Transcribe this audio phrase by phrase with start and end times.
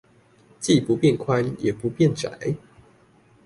[0.59, 2.55] 既不變寬，也不變窄？